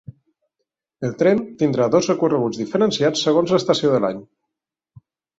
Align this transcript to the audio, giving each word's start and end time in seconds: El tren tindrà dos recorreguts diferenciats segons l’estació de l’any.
El 1.07 1.11
tren 1.17 1.41
tindrà 1.59 1.85
dos 1.95 2.09
recorreguts 2.11 2.61
diferenciats 2.61 3.25
segons 3.27 3.53
l’estació 3.57 3.91
de 3.97 3.99
l’any. 4.07 4.23